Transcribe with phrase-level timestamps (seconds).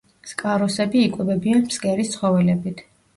[0.29, 2.83] სკაროსები იკვებებიან ფსკერის ცხოველებით.